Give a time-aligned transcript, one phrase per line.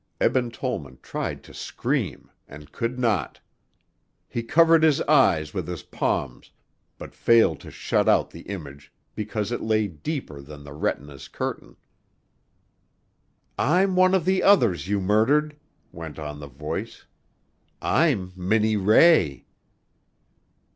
[0.19, 3.39] Eben Tollman tried to scream and could not.
[4.27, 6.49] He covered his eyes with his palms,
[6.97, 11.75] but failed to shut out the image because it lay deeper than the retina's curtain.
[13.59, 15.55] "I'm one of the others you murdered,"
[15.91, 17.05] went on the voice.
[17.79, 19.45] "I'm Minnie Ray."